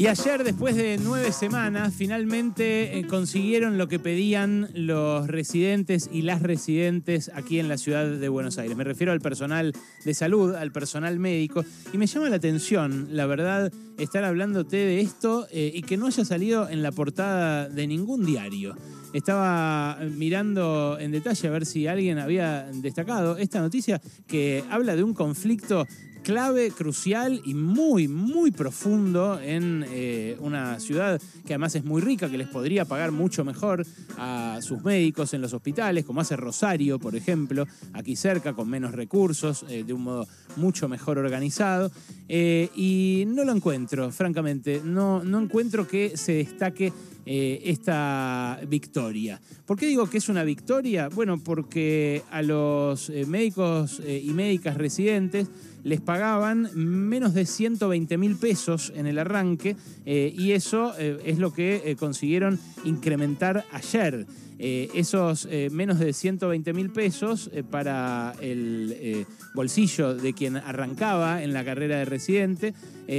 Y 0.00 0.06
ayer, 0.06 0.44
después 0.44 0.76
de 0.76 0.98
nueve 0.98 1.30
semanas, 1.30 1.92
finalmente 1.94 2.98
eh, 2.98 3.06
consiguieron 3.06 3.76
lo 3.76 3.86
que 3.86 3.98
pedían 3.98 4.70
los 4.72 5.26
residentes 5.26 6.08
y 6.10 6.22
las 6.22 6.40
residentes 6.40 7.30
aquí 7.34 7.58
en 7.58 7.68
la 7.68 7.76
ciudad 7.76 8.08
de 8.08 8.28
Buenos 8.30 8.56
Aires. 8.56 8.78
Me 8.78 8.84
refiero 8.84 9.12
al 9.12 9.20
personal 9.20 9.74
de 10.02 10.14
salud, 10.14 10.54
al 10.54 10.72
personal 10.72 11.18
médico. 11.18 11.66
Y 11.92 11.98
me 11.98 12.06
llama 12.06 12.30
la 12.30 12.36
atención, 12.36 13.08
la 13.10 13.26
verdad, 13.26 13.70
estar 13.98 14.24
hablándote 14.24 14.78
de 14.78 15.02
esto 15.02 15.46
eh, 15.50 15.70
y 15.74 15.82
que 15.82 15.98
no 15.98 16.06
haya 16.06 16.24
salido 16.24 16.66
en 16.70 16.82
la 16.82 16.92
portada 16.92 17.68
de 17.68 17.86
ningún 17.86 18.24
diario. 18.24 18.76
Estaba 19.12 19.98
mirando 20.16 20.96
en 20.98 21.10
detalle 21.10 21.46
a 21.46 21.50
ver 21.50 21.66
si 21.66 21.88
alguien 21.88 22.18
había 22.18 22.70
destacado 22.72 23.36
esta 23.36 23.60
noticia 23.60 24.00
que 24.26 24.64
habla 24.70 24.96
de 24.96 25.02
un 25.02 25.12
conflicto 25.12 25.86
clave, 26.20 26.70
crucial 26.70 27.40
y 27.44 27.54
muy, 27.54 28.08
muy 28.08 28.50
profundo 28.50 29.40
en 29.40 29.84
eh, 29.90 30.36
una 30.40 30.78
ciudad 30.80 31.20
que 31.46 31.54
además 31.54 31.74
es 31.74 31.84
muy 31.84 32.00
rica, 32.00 32.30
que 32.30 32.38
les 32.38 32.48
podría 32.48 32.84
pagar 32.84 33.12
mucho 33.12 33.44
mejor 33.44 33.84
a 34.16 34.58
sus 34.62 34.82
médicos 34.82 35.34
en 35.34 35.40
los 35.40 35.52
hospitales, 35.52 36.04
como 36.04 36.20
hace 36.20 36.36
Rosario, 36.36 36.98
por 36.98 37.16
ejemplo, 37.16 37.66
aquí 37.92 38.16
cerca, 38.16 38.52
con 38.52 38.68
menos 38.68 38.92
recursos, 38.92 39.64
eh, 39.68 39.84
de 39.84 39.92
un 39.92 40.02
modo 40.02 40.26
mucho 40.56 40.88
mejor 40.88 41.18
organizado. 41.18 41.90
Eh, 42.28 42.68
y 42.74 43.24
no 43.26 43.44
lo 43.44 43.52
encuentro, 43.52 44.10
francamente, 44.10 44.82
no, 44.84 45.24
no 45.24 45.40
encuentro 45.40 45.86
que 45.86 46.16
se 46.16 46.32
destaque 46.34 46.92
esta 47.26 48.58
victoria. 48.66 49.40
¿Por 49.64 49.78
qué 49.78 49.86
digo 49.86 50.10
que 50.10 50.18
es 50.18 50.28
una 50.28 50.42
victoria? 50.42 51.08
Bueno, 51.08 51.38
porque 51.38 52.22
a 52.30 52.42
los 52.42 53.08
médicos 53.10 54.02
y 54.04 54.32
médicas 54.32 54.76
residentes 54.76 55.46
les 55.84 56.00
pagaban 56.00 56.68
menos 56.74 57.34
de 57.34 57.46
120 57.46 58.18
mil 58.18 58.36
pesos 58.36 58.92
en 58.94 59.06
el 59.06 59.18
arranque 59.18 59.76
eh, 60.06 60.34
y 60.36 60.52
eso 60.52 60.92
eh, 60.98 61.20
es 61.24 61.38
lo 61.38 61.52
que 61.52 61.82
eh, 61.84 61.96
consiguieron 61.96 62.58
incrementar 62.84 63.64
ayer. 63.72 64.26
esos 64.60 65.48
menos 65.72 65.98
de 65.98 66.12
120 66.12 66.74
mil 66.74 66.90
pesos 66.90 67.50
para 67.70 68.34
el 68.42 69.24
bolsillo 69.54 70.14
de 70.14 70.34
quien 70.34 70.56
arrancaba 70.56 71.42
en 71.42 71.54
la 71.54 71.64
carrera 71.64 71.96
de 71.96 72.04
residente 72.04 72.74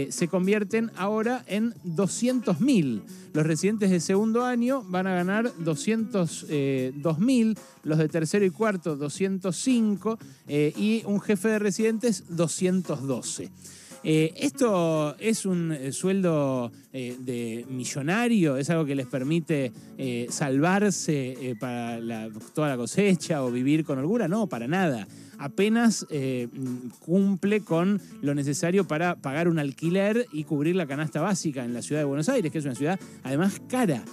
se 0.10 0.28
convierten 0.28 0.92
ahora 0.96 1.44
en 1.48 1.74
200 1.84 2.62
mil. 2.62 3.02
Los 3.34 3.48
residentes 3.48 3.90
de 3.90 4.00
segundo 4.00 4.46
año 4.46 4.84
van 4.84 5.08
a 5.08 5.16
ganar 5.16 5.52
202 5.58 7.18
mil, 7.18 7.58
los 7.84 7.98
de 7.98 8.08
tercero 8.08 8.46
y 8.46 8.52
cuarto 8.52 8.96
205 8.96 10.20
y 10.48 11.02
un 11.08 11.20
jefe 11.22 11.48
de 11.48 11.58
residentes 11.58 12.24
212. 12.60 13.50
Eh, 14.04 14.34
esto 14.36 15.16
es 15.20 15.46
un 15.46 15.72
eh, 15.72 15.92
sueldo 15.92 16.72
eh, 16.92 17.16
de 17.20 17.66
millonario, 17.70 18.58
es 18.58 18.70
algo 18.72 18.84
que 18.84 18.96
les 18.96 19.06
permite 19.06 19.72
salvarse 20.30 21.56
para 21.60 22.00
toda 22.56 22.70
la 22.70 22.78
cosecha 22.78 23.44
o 23.44 23.52
vivir 23.52 23.86
con 23.86 24.00
holgura, 24.00 24.28
no, 24.28 24.48
para 24.48 24.68
nada. 24.68 25.08
Apenas 25.38 26.08
cumple 27.00 27.62
con 27.62 28.02
lo 28.22 28.34
necesario 28.34 28.88
para 28.88 29.16
pagar 29.16 29.48
un 29.48 29.60
alquiler 29.60 30.26
y 30.32 30.44
cubrir 30.44 30.76
la 30.76 30.88
canasta 30.88 31.22
básica 31.22 31.64
en 31.64 31.76
la 31.76 31.84
ciudad 31.84 32.02
de 32.02 32.06
Buenos 32.06 32.30
Aires, 32.30 32.52
que 32.52 32.58
es 32.58 32.66
una 32.66 32.76
ciudad 32.76 33.00
además 33.24 33.62
cara. 33.68 34.04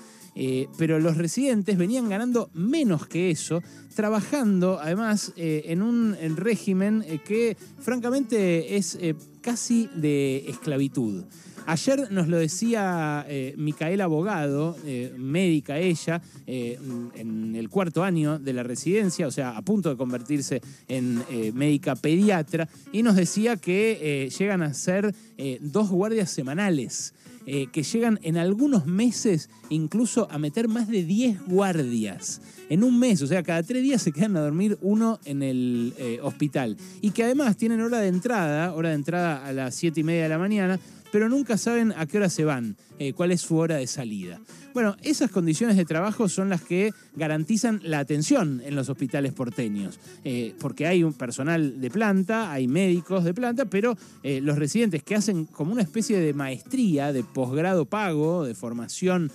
Eh, 0.40 0.68
pero 0.78 1.00
los 1.00 1.16
residentes 1.16 1.76
venían 1.76 2.08
ganando 2.08 2.48
menos 2.54 3.08
que 3.08 3.32
eso, 3.32 3.60
trabajando 3.96 4.78
además 4.80 5.32
eh, 5.36 5.64
en 5.66 5.82
un 5.82 6.16
régimen 6.36 7.04
eh, 7.08 7.18
que 7.26 7.56
francamente 7.80 8.76
es 8.76 8.96
casi 9.40 9.90
de 9.96 10.48
esclavitud. 10.48 11.24
Ayer 11.70 12.10
nos 12.10 12.28
lo 12.28 12.38
decía 12.38 13.26
Micaela 13.58 14.04
Abogado, 14.04 14.74
médica 15.18 15.76
ella, 15.76 16.22
en 16.46 17.54
el 17.54 17.68
cuarto 17.68 18.02
año 18.02 18.38
de 18.38 18.54
la 18.54 18.62
residencia, 18.62 19.26
o 19.26 19.30
sea, 19.30 19.54
a 19.54 19.60
punto 19.60 19.90
de 19.90 19.98
convertirse 19.98 20.62
en 20.88 21.22
médica 21.52 21.94
pediatra, 21.94 22.66
y 22.90 23.02
nos 23.02 23.16
decía 23.16 23.58
que 23.58 24.30
llegan 24.38 24.62
a 24.62 24.72
ser 24.72 25.14
dos 25.60 25.90
guardias 25.90 26.30
semanales. 26.30 27.12
Eh, 27.50 27.68
que 27.72 27.82
llegan 27.82 28.20
en 28.24 28.36
algunos 28.36 28.84
meses 28.84 29.48
incluso 29.70 30.30
a 30.30 30.36
meter 30.36 30.68
más 30.68 30.86
de 30.86 31.02
10 31.02 31.46
guardias 31.46 32.42
en 32.68 32.84
un 32.84 32.98
mes, 32.98 33.22
o 33.22 33.26
sea, 33.26 33.42
cada 33.42 33.62
tres 33.62 33.82
días 33.82 34.02
se 34.02 34.12
quedan 34.12 34.36
a 34.36 34.40
dormir 34.40 34.76
uno 34.82 35.18
en 35.24 35.42
el 35.42 35.94
eh, 35.96 36.18
hospital. 36.22 36.76
Y 37.00 37.12
que 37.12 37.24
además 37.24 37.56
tienen 37.56 37.80
hora 37.80 38.00
de 38.00 38.08
entrada, 38.08 38.74
hora 38.74 38.90
de 38.90 38.96
entrada 38.96 39.46
a 39.46 39.54
las 39.54 39.74
7 39.76 39.98
y 40.00 40.04
media 40.04 40.24
de 40.24 40.28
la 40.28 40.38
mañana, 40.38 40.78
pero 41.10 41.28
nunca 41.28 41.56
saben 41.56 41.92
a 41.96 42.06
qué 42.06 42.18
hora 42.18 42.28
se 42.28 42.44
van, 42.44 42.76
eh, 42.98 43.12
cuál 43.12 43.32
es 43.32 43.40
su 43.40 43.56
hora 43.56 43.76
de 43.76 43.86
salida. 43.86 44.40
Bueno, 44.74 44.96
esas 45.02 45.30
condiciones 45.30 45.76
de 45.76 45.84
trabajo 45.84 46.28
son 46.28 46.48
las 46.48 46.62
que 46.62 46.92
garantizan 47.16 47.80
la 47.82 47.98
atención 47.98 48.62
en 48.64 48.76
los 48.76 48.88
hospitales 48.88 49.32
porteños, 49.32 49.98
eh, 50.24 50.54
porque 50.60 50.86
hay 50.86 51.02
un 51.02 51.14
personal 51.14 51.80
de 51.80 51.90
planta, 51.90 52.52
hay 52.52 52.68
médicos 52.68 53.24
de 53.24 53.34
planta, 53.34 53.64
pero 53.64 53.96
eh, 54.22 54.40
los 54.40 54.58
residentes 54.58 55.02
que 55.02 55.16
hacen 55.16 55.46
como 55.46 55.72
una 55.72 55.82
especie 55.82 56.20
de 56.20 56.32
maestría, 56.32 57.12
de 57.12 57.24
posgrado 57.24 57.86
pago, 57.86 58.44
de 58.44 58.54
formación 58.54 59.30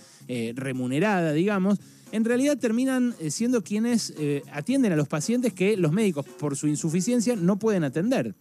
remunerada, 0.56 1.33
digamos, 1.33 1.79
en 2.13 2.23
realidad 2.23 2.57
terminan 2.57 3.13
siendo 3.29 3.62
quienes 3.62 4.13
atienden 4.53 4.94
a 4.94 4.95
los 4.95 5.09
pacientes 5.09 5.51
que 5.51 5.75
los 5.75 5.91
médicos, 5.91 6.25
por 6.25 6.56
su 6.56 6.67
insuficiencia, 6.67 7.35
no 7.35 7.59
pueden 7.59 7.83
atender. 7.83 8.33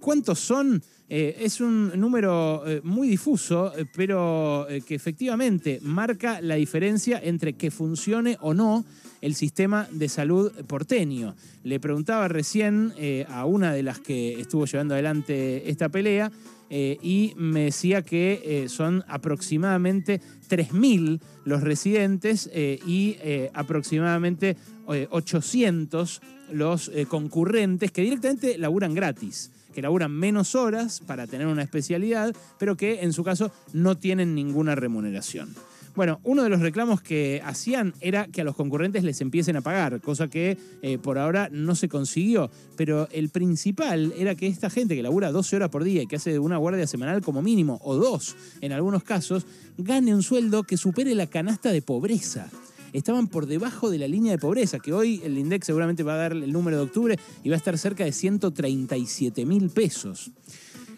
¿Cuántos 0.00 0.40
son? 0.40 0.82
Eh, 1.12 1.36
es 1.40 1.60
un 1.60 1.92
número 1.96 2.62
eh, 2.66 2.80
muy 2.84 3.08
difuso, 3.08 3.76
eh, 3.76 3.84
pero 3.94 4.66
que 4.86 4.94
efectivamente 4.94 5.80
marca 5.82 6.40
la 6.40 6.54
diferencia 6.54 7.20
entre 7.22 7.54
que 7.54 7.70
funcione 7.70 8.38
o 8.40 8.54
no 8.54 8.84
el 9.20 9.34
sistema 9.34 9.88
de 9.90 10.08
salud 10.08 10.52
porteño. 10.66 11.34
Le 11.64 11.80
preguntaba 11.80 12.28
recién 12.28 12.94
a 13.28 13.44
una 13.44 13.74
de 13.74 13.82
las 13.82 14.00
que 14.00 14.40
estuvo 14.40 14.64
llevando 14.64 14.94
adelante 14.94 15.68
esta 15.68 15.90
pelea 15.90 16.30
y 16.70 17.34
me 17.36 17.64
decía 17.64 18.02
que 18.02 18.66
son 18.68 19.04
aproximadamente 19.08 20.20
3.000 20.48 21.20
los 21.44 21.62
residentes 21.62 22.48
y 22.54 23.16
aproximadamente 23.52 24.56
800 24.86 26.22
los 26.52 26.90
concurrentes 27.08 27.90
que 27.90 28.02
directamente 28.02 28.56
laburan 28.56 28.94
gratis 28.94 29.50
que 29.74 29.82
laburan 29.82 30.10
menos 30.10 30.54
horas 30.56 31.00
para 31.06 31.28
tener 31.28 31.46
una 31.46 31.62
especialidad, 31.62 32.34
pero 32.58 32.76
que 32.76 33.02
en 33.02 33.12
su 33.12 33.22
caso 33.22 33.52
no 33.72 33.96
tienen 33.96 34.34
ninguna 34.34 34.74
remuneración. 34.74 35.54
Bueno, 35.96 36.20
uno 36.22 36.44
de 36.44 36.48
los 36.48 36.60
reclamos 36.60 37.02
que 37.02 37.42
hacían 37.44 37.94
era 38.00 38.26
que 38.28 38.42
a 38.42 38.44
los 38.44 38.54
concurrentes 38.54 39.02
les 39.02 39.20
empiecen 39.20 39.56
a 39.56 39.60
pagar, 39.60 40.00
cosa 40.00 40.28
que 40.28 40.56
eh, 40.82 40.98
por 40.98 41.18
ahora 41.18 41.48
no 41.50 41.74
se 41.74 41.88
consiguió. 41.88 42.50
Pero 42.76 43.08
el 43.10 43.28
principal 43.28 44.12
era 44.16 44.34
que 44.34 44.46
esta 44.46 44.70
gente 44.70 44.94
que 44.94 45.02
labura 45.02 45.32
12 45.32 45.56
horas 45.56 45.68
por 45.68 45.82
día 45.82 46.02
y 46.02 46.06
que 46.06 46.16
hace 46.16 46.38
una 46.38 46.58
guardia 46.58 46.86
semanal 46.86 47.22
como 47.22 47.42
mínimo, 47.42 47.80
o 47.82 47.96
dos 47.96 48.36
en 48.60 48.72
algunos 48.72 49.02
casos, 49.02 49.46
gane 49.78 50.14
un 50.14 50.22
sueldo 50.22 50.62
que 50.62 50.76
supere 50.76 51.14
la 51.14 51.26
canasta 51.26 51.72
de 51.72 51.82
pobreza 51.82 52.48
estaban 52.92 53.28
por 53.28 53.46
debajo 53.46 53.90
de 53.90 53.98
la 53.98 54.08
línea 54.08 54.32
de 54.32 54.38
pobreza, 54.38 54.80
que 54.80 54.92
hoy 54.92 55.20
el 55.24 55.38
INDEX 55.38 55.66
seguramente 55.66 56.02
va 56.02 56.14
a 56.14 56.16
dar 56.16 56.32
el 56.32 56.52
número 56.52 56.76
de 56.76 56.82
octubre 56.82 57.18
y 57.44 57.48
va 57.48 57.54
a 57.54 57.58
estar 57.58 57.78
cerca 57.78 58.04
de 58.04 58.12
137 58.12 59.46
mil 59.46 59.70
pesos. 59.70 60.30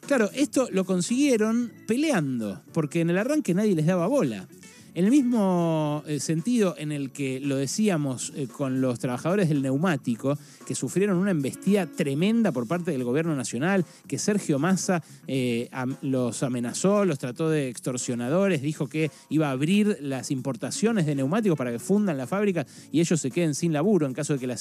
Claro, 0.07 0.31
esto 0.35 0.69
lo 0.73 0.85
consiguieron 0.85 1.71
peleando, 1.87 2.63
porque 2.73 3.01
en 3.01 3.11
el 3.11 3.19
arranque 3.19 3.55
nadie 3.55 3.75
les 3.75 3.87
daba 3.87 4.07
bola. 4.07 4.49
En 4.95 5.07
el 5.07 5.11
mismo 5.11 6.03
eh, 6.07 6.21
sentido 6.21 6.75
en 6.77 6.93
el 6.93 7.13
que 7.13 7.41
lo 7.41 7.57
decíamos 7.57 8.31
eh, 8.37 8.47
con 8.47 8.83
los 8.83 8.99
trabajadores 8.99 9.49
del 9.49 9.63
neumático, 9.63 10.37
que 10.67 10.75
sufrieron 10.75 11.17
una 11.17 11.31
embestida 11.31 11.87
tremenda 11.87 12.53
por 12.53 12.69
parte 12.69 12.91
del 12.91 13.03
gobierno 13.03 13.35
nacional, 13.35 13.87
que 14.07 14.19
Sergio 14.19 14.59
Massa 14.59 15.03
eh, 15.27 15.71
los 16.03 16.43
amenazó, 16.43 17.07
los 17.07 17.19
trató 17.19 17.49
de 17.49 17.71
extorsionadores, 17.71 18.61
dijo 18.61 18.87
que 18.87 19.11
iba 19.31 19.49
a 19.49 19.53
abrir 19.53 19.97
las 20.03 20.31
importaciones 20.31 21.07
de 21.07 21.15
neumáticos 21.15 21.57
para 21.57 21.73
que 21.73 21.79
fundan 21.79 22.19
la 22.19 22.27
fábrica 22.27 22.67
y 22.91 23.01
ellos 23.01 23.19
se 23.19 23.31
queden 23.31 23.55
sin 23.55 23.73
laburo 23.73 24.07
en 24.07 24.13
caso 24.13 24.35
de 24.35 24.41
que 24.41 24.47
la 24.47 24.59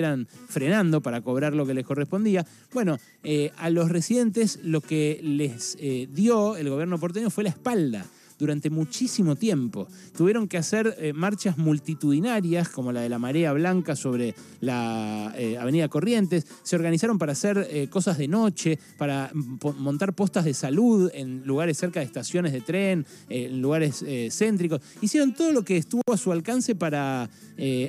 siguieran 0.00 0.26
frenando 0.48 1.00
para 1.02 1.20
cobrar 1.20 1.54
lo 1.54 1.66
que 1.66 1.74
les 1.74 1.84
correspondía. 1.84 2.46
Bueno, 2.72 2.98
eh, 3.22 3.52
a 3.58 3.68
los 3.70 3.90
residentes 3.90 4.58
lo 4.62 4.80
que 4.80 5.20
les 5.22 5.76
eh, 5.78 6.08
dio 6.10 6.56
el 6.56 6.70
gobierno 6.70 6.98
porteño 6.98 7.28
fue 7.28 7.44
la 7.44 7.50
espalda 7.50 8.06
durante 8.38 8.70
muchísimo 8.70 9.36
tiempo. 9.36 9.86
Tuvieron 10.16 10.48
que 10.48 10.56
hacer 10.56 10.96
eh, 10.98 11.12
marchas 11.12 11.58
multitudinarias, 11.58 12.70
como 12.70 12.90
la 12.90 13.02
de 13.02 13.10
la 13.10 13.18
Marea 13.18 13.52
Blanca 13.52 13.94
sobre 13.94 14.34
la 14.62 15.26
Avenida 15.60 15.88
Corrientes. 15.88 16.46
Se 16.62 16.76
organizaron 16.76 17.18
para 17.18 17.32
hacer 17.32 17.90
cosas 17.90 18.16
de 18.16 18.28
noche, 18.28 18.78
para 18.96 19.30
montar 19.34 20.14
postas 20.14 20.46
de 20.46 20.54
salud 20.54 21.10
en 21.12 21.42
lugares 21.44 21.76
cerca 21.76 22.00
de 22.00 22.06
estaciones 22.06 22.52
de 22.52 22.62
tren, 22.62 23.04
en 23.28 23.60
lugares 23.60 24.02
céntricos. 24.30 24.80
Hicieron 25.02 25.34
todo 25.34 25.52
lo 25.52 25.62
que 25.62 25.76
estuvo 25.76 26.02
a 26.10 26.16
su 26.16 26.32
alcance 26.32 26.74
para 26.74 27.28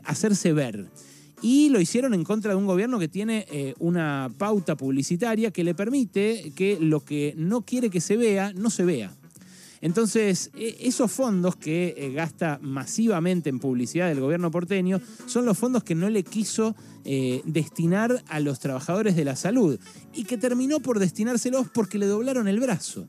hacerse 0.04 0.52
ver. 0.52 0.86
Y 1.42 1.70
lo 1.70 1.80
hicieron 1.80 2.14
en 2.14 2.24
contra 2.24 2.52
de 2.52 2.58
un 2.58 2.68
gobierno 2.68 3.00
que 3.00 3.08
tiene 3.08 3.46
eh, 3.52 3.74
una 3.80 4.32
pauta 4.38 4.76
publicitaria 4.76 5.52
que 5.52 5.64
le 5.64 5.74
permite 5.74 6.54
que 6.56 6.78
lo 6.80 7.04
que 7.04 7.34
no 7.38 7.62
quiere 7.62 7.90
que 7.90 8.02
se 8.02 8.18
vea, 8.18 8.54
no 8.54 8.70
se 8.70 8.86
vea. 8.86 9.12
Entonces, 9.82 10.52
e, 10.56 10.78
esos 10.82 11.12
fondos 11.12 11.56
que 11.56 11.96
eh, 11.98 12.12
gasta 12.14 12.60
masivamente 12.62 13.50
en 13.50 13.60
publicidad 13.60 14.08
del 14.08 14.20
gobierno 14.20 14.52
porteño 14.52 15.02
son 15.26 15.46
los 15.46 15.58
fondos 15.58 15.84
que 15.84 15.96
no 15.96 16.10
le 16.10 16.24
quiso 16.24 16.76
eh, 17.04 17.42
destinar 17.46 18.24
a 18.28 18.40
los 18.40 18.60
trabajadores 18.60 19.16
de 19.16 19.26
la 19.26 19.36
salud 19.36 19.80
y 20.14 20.26
que 20.26 20.38
terminó 20.38 20.80
por 20.80 21.00
destinárselos 21.00 21.68
porque 21.70 21.98
le 21.98 22.06
doblaron 22.06 22.48
el 22.48 22.60
brazo. 22.60 23.08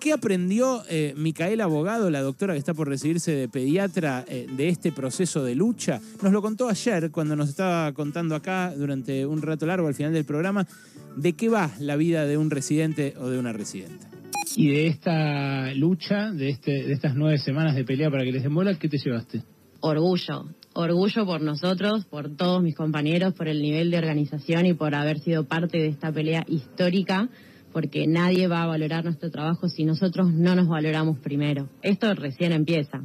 ¿Qué 0.00 0.12
aprendió 0.12 0.82
eh, 0.88 1.14
Micaela 1.16 1.64
Abogado, 1.64 2.10
la 2.10 2.20
doctora 2.20 2.52
que 2.52 2.58
está 2.58 2.74
por 2.74 2.88
recibirse 2.88 3.32
de 3.32 3.48
pediatra, 3.48 4.24
de 4.24 4.68
este 4.68 4.92
proceso 4.92 5.42
de 5.44 5.54
lucha? 5.54 6.00
Nos 6.22 6.32
lo 6.32 6.42
contó 6.42 6.68
ayer 6.68 7.10
cuando 7.10 7.34
nos 7.34 7.48
estaba 7.48 7.92
contando 7.92 8.34
acá 8.34 8.72
durante 8.76 9.26
un 9.26 9.42
rato 9.42 9.66
largo 9.66 9.88
al 9.88 9.94
final 9.94 10.12
del 10.12 10.24
programa 10.24 10.66
de 11.16 11.32
qué 11.32 11.48
va 11.48 11.70
la 11.80 11.96
vida 11.96 12.26
de 12.26 12.36
un 12.36 12.50
residente 12.50 13.14
o 13.18 13.28
de 13.28 13.38
una 13.38 13.52
residente. 13.52 14.06
Y 14.54 14.68
de 14.68 14.86
esta 14.86 15.74
lucha, 15.74 16.30
de, 16.30 16.50
este, 16.50 16.70
de 16.70 16.92
estas 16.92 17.14
nueve 17.14 17.38
semanas 17.38 17.74
de 17.74 17.84
pelea 17.84 18.10
para 18.10 18.24
que 18.24 18.32
les 18.32 18.42
den 18.42 18.54
bola, 18.54 18.78
¿qué 18.78 18.88
te 18.88 18.98
llevaste? 18.98 19.42
Orgullo, 19.80 20.46
orgullo 20.72 21.26
por 21.26 21.42
nosotros, 21.42 22.06
por 22.06 22.34
todos 22.36 22.62
mis 22.62 22.74
compañeros, 22.74 23.34
por 23.34 23.48
el 23.48 23.60
nivel 23.60 23.90
de 23.90 23.98
organización 23.98 24.64
y 24.66 24.72
por 24.72 24.94
haber 24.94 25.18
sido 25.20 25.44
parte 25.44 25.78
de 25.78 25.88
esta 25.88 26.10
pelea 26.10 26.44
histórica, 26.48 27.28
porque 27.76 28.06
nadie 28.06 28.48
va 28.48 28.62
a 28.62 28.66
valorar 28.66 29.04
nuestro 29.04 29.30
trabajo 29.30 29.68
si 29.68 29.84
nosotros 29.84 30.32
no 30.32 30.54
nos 30.54 30.66
valoramos 30.66 31.18
primero. 31.18 31.68
Esto 31.82 32.14
recién 32.14 32.52
empieza. 32.52 33.02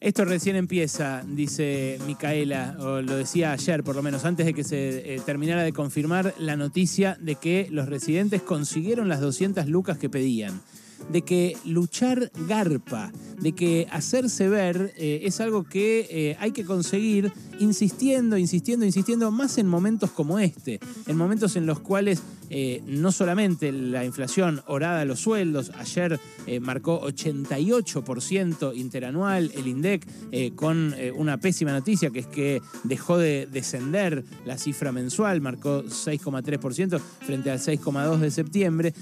Esto 0.00 0.24
recién 0.24 0.56
empieza, 0.56 1.22
dice 1.28 1.98
Micaela, 2.06 2.74
o 2.80 3.02
lo 3.02 3.14
decía 3.14 3.52
ayer 3.52 3.84
por 3.84 3.96
lo 3.96 4.02
menos, 4.02 4.24
antes 4.24 4.46
de 4.46 4.54
que 4.54 4.64
se 4.64 5.14
eh, 5.14 5.20
terminara 5.26 5.62
de 5.62 5.74
confirmar 5.74 6.32
la 6.38 6.56
noticia 6.56 7.18
de 7.20 7.34
que 7.34 7.68
los 7.70 7.86
residentes 7.86 8.40
consiguieron 8.40 9.10
las 9.10 9.20
200 9.20 9.66
lucas 9.66 9.98
que 9.98 10.08
pedían 10.08 10.62
de 11.10 11.22
que 11.22 11.56
luchar 11.64 12.30
garpa, 12.46 13.12
de 13.40 13.52
que 13.52 13.86
hacerse 13.90 14.48
ver 14.48 14.92
eh, 14.96 15.20
es 15.24 15.40
algo 15.40 15.64
que 15.64 16.06
eh, 16.10 16.36
hay 16.40 16.52
que 16.52 16.64
conseguir 16.64 17.32
insistiendo, 17.58 18.36
insistiendo, 18.36 18.84
insistiendo, 18.84 19.30
más 19.30 19.58
en 19.58 19.66
momentos 19.66 20.10
como 20.10 20.38
este, 20.38 20.80
en 21.06 21.16
momentos 21.16 21.56
en 21.56 21.66
los 21.66 21.80
cuales 21.80 22.22
eh, 22.50 22.82
no 22.86 23.12
solamente 23.12 23.72
la 23.72 24.04
inflación 24.04 24.62
orada 24.66 25.00
a 25.00 25.04
los 25.04 25.20
sueldos, 25.20 25.72
ayer 25.78 26.20
marcó 26.60 27.00
88% 27.02 28.76
interanual 28.76 29.50
el 29.54 29.66
INDEC, 29.66 30.54
con 30.54 30.94
una 31.14 31.38
pésima 31.38 31.72
noticia 31.72 32.10
que 32.10 32.18
es 32.18 32.26
que 32.26 32.60
dejó 32.84 33.16
de 33.16 33.48
descender 33.50 34.24
la 34.44 34.58
cifra 34.58 34.92
mensual, 34.92 35.40
marcó 35.40 35.84
6,3% 35.84 37.00
frente 37.00 37.50
al 37.50 37.58
6,2% 37.58 38.18
de 38.18 38.30
septiembre, 38.30 38.94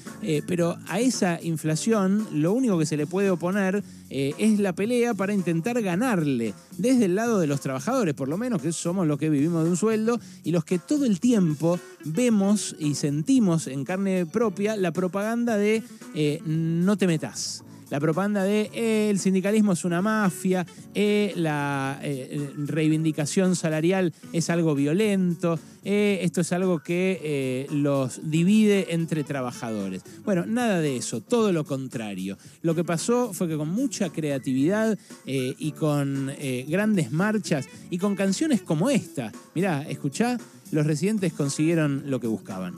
pero 0.46 0.76
a 0.86 1.00
esa 1.00 1.40
inflación 1.42 1.89
lo 1.90 2.52
único 2.52 2.78
que 2.78 2.86
se 2.86 2.96
le 2.96 3.06
puede 3.06 3.30
oponer 3.30 3.82
eh, 4.10 4.34
es 4.38 4.58
la 4.58 4.72
pelea 4.72 5.14
para 5.14 5.34
intentar 5.34 5.80
ganarle 5.82 6.54
desde 6.78 7.06
el 7.06 7.14
lado 7.14 7.38
de 7.40 7.46
los 7.46 7.60
trabajadores, 7.60 8.14
por 8.14 8.28
lo 8.28 8.38
menos 8.38 8.62
que 8.62 8.72
somos 8.72 9.06
los 9.06 9.18
que 9.18 9.30
vivimos 9.30 9.64
de 9.64 9.70
un 9.70 9.76
sueldo 9.76 10.20
y 10.44 10.52
los 10.52 10.64
que 10.64 10.78
todo 10.78 11.04
el 11.04 11.20
tiempo 11.20 11.78
vemos 12.04 12.76
y 12.78 12.94
sentimos 12.94 13.66
en 13.66 13.84
carne 13.84 14.26
propia 14.26 14.76
la 14.76 14.92
propaganda 14.92 15.56
de 15.56 15.82
eh, 16.14 16.40
no 16.44 16.96
te 16.96 17.06
metas 17.06 17.64
la 17.90 17.98
propaganda 17.98 18.44
de 18.44 18.70
eh, 18.72 19.10
el 19.10 19.18
sindicalismo 19.18 19.72
es 19.72 19.84
una 19.84 20.00
mafia, 20.00 20.64
eh, 20.94 21.32
la 21.36 21.98
eh, 22.02 22.50
reivindicación 22.56 23.56
salarial 23.56 24.14
es 24.32 24.48
algo 24.48 24.74
violento, 24.74 25.58
esto 25.82 26.42
es 26.42 26.52
algo 26.52 26.80
que 26.80 27.66
los 27.70 28.20
divide 28.30 28.88
entre 28.90 29.24
trabajadores. 29.24 30.02
Bueno, 30.26 30.44
nada 30.44 30.78
de 30.80 30.98
eso, 30.98 31.22
todo 31.22 31.52
lo 31.52 31.64
contrario. 31.64 32.36
Lo 32.60 32.74
que 32.74 32.84
pasó 32.84 33.32
fue 33.32 33.48
que 33.48 33.56
con 33.56 33.70
mucha 33.70 34.10
creatividad 34.10 34.98
y 35.24 35.72
con 35.72 36.30
grandes 36.68 37.12
marchas 37.12 37.66
y 37.88 37.96
con 37.96 38.14
canciones 38.14 38.60
como 38.60 38.90
esta, 38.90 39.32
mirá, 39.54 39.82
escuchá, 39.88 40.36
los 40.70 40.86
residentes 40.86 41.32
consiguieron 41.32 42.02
lo 42.06 42.20
que 42.20 42.26
buscaban. 42.26 42.74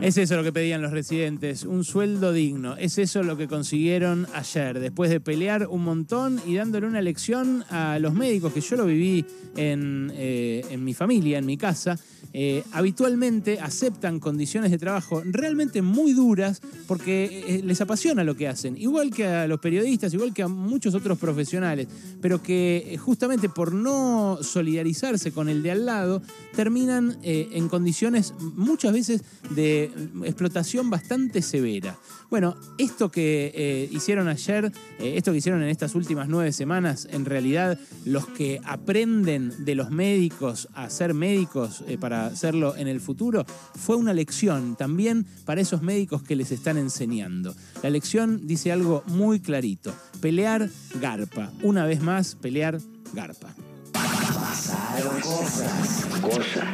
Es 0.00 0.16
eso 0.16 0.36
lo 0.36 0.44
que 0.44 0.52
pedían 0.52 0.80
los 0.80 0.92
residentes, 0.92 1.64
un 1.64 1.82
sueldo 1.82 2.32
digno. 2.32 2.76
Es 2.76 2.98
eso 2.98 3.24
lo 3.24 3.36
que 3.36 3.48
consiguieron 3.48 4.28
ayer, 4.32 4.78
después 4.78 5.10
de 5.10 5.18
pelear 5.18 5.66
un 5.66 5.82
montón 5.82 6.40
y 6.46 6.54
dándole 6.54 6.86
una 6.86 7.02
lección 7.02 7.64
a 7.68 7.98
los 7.98 8.14
médicos, 8.14 8.52
que 8.52 8.60
yo 8.60 8.76
lo 8.76 8.86
viví 8.86 9.24
en, 9.56 10.12
eh, 10.14 10.76
mi 10.78 10.94
familia, 10.94 11.38
en 11.38 11.46
mi 11.46 11.56
casa. 11.56 11.98
Eh, 12.32 12.62
habitualmente 12.72 13.58
aceptan 13.58 14.20
condiciones 14.20 14.70
de 14.70 14.78
trabajo 14.78 15.22
realmente 15.24 15.80
muy 15.80 16.12
duras 16.12 16.60
porque 16.86 17.44
eh, 17.48 17.62
les 17.64 17.80
apasiona 17.80 18.22
lo 18.22 18.36
que 18.36 18.46
hacen, 18.46 18.76
igual 18.76 19.10
que 19.10 19.26
a 19.26 19.48
los 19.48 19.58
periodistas, 19.58 20.12
igual 20.14 20.32
que 20.32 20.42
a 20.42 20.48
muchos 20.48 20.94
otros 20.94 21.18
profesionales, 21.18 21.88
pero 22.20 22.40
que 22.40 22.98
justamente 23.00 23.48
por 23.48 23.72
no 23.72 24.38
solidarizarse 24.42 25.32
con 25.32 25.48
el 25.48 25.62
de 25.62 25.72
al 25.72 25.86
lado, 25.86 26.22
terminan 26.54 27.18
en 27.22 27.68
condiciones 27.68 28.34
muchas 28.56 28.92
veces 28.92 29.22
de 29.50 29.87
explotación 30.24 30.90
bastante 30.90 31.42
severa. 31.42 31.96
Bueno, 32.30 32.56
esto 32.78 33.10
que 33.10 33.52
eh, 33.54 33.88
hicieron 33.90 34.28
ayer, 34.28 34.72
eh, 34.98 35.14
esto 35.16 35.32
que 35.32 35.38
hicieron 35.38 35.62
en 35.62 35.68
estas 35.68 35.94
últimas 35.94 36.28
nueve 36.28 36.52
semanas, 36.52 37.08
en 37.10 37.24
realidad 37.24 37.78
los 38.04 38.26
que 38.26 38.60
aprenden 38.64 39.52
de 39.64 39.74
los 39.74 39.90
médicos 39.90 40.68
a 40.74 40.90
ser 40.90 41.14
médicos 41.14 41.84
eh, 41.86 41.98
para 41.98 42.26
hacerlo 42.26 42.76
en 42.76 42.88
el 42.88 43.00
futuro, 43.00 43.44
fue 43.74 43.96
una 43.96 44.12
lección 44.12 44.76
también 44.76 45.26
para 45.44 45.60
esos 45.60 45.82
médicos 45.82 46.22
que 46.22 46.36
les 46.36 46.52
están 46.52 46.78
enseñando. 46.78 47.54
La 47.82 47.90
lección 47.90 48.46
dice 48.46 48.72
algo 48.72 49.02
muy 49.06 49.40
clarito, 49.40 49.94
pelear 50.20 50.68
garpa. 51.00 51.50
Una 51.62 51.86
vez 51.86 52.02
más, 52.02 52.34
pelear 52.34 52.78
garpa. 53.12 53.54
Pasaron 53.92 55.20
cosas. 55.20 56.06
Cosas 56.20 56.64